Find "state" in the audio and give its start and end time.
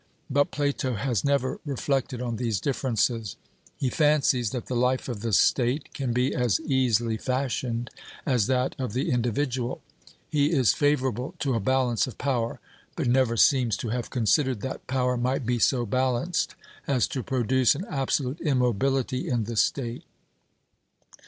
5.31-5.93, 19.55-20.03